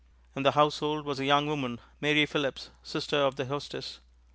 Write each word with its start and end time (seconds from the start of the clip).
In 0.35 0.41
the 0.41 0.53
household 0.53 1.05
was 1.05 1.19
a 1.19 1.25
young 1.25 1.45
woman, 1.45 1.79
Mary 1.99 2.25
Philipse, 2.25 2.71
sister 2.81 3.17
of 3.23 3.35
the 3.35 3.45
hostess. 3.45 3.99